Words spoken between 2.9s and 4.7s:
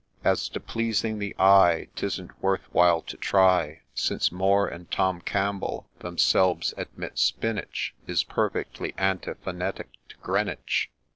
to try, Since Moore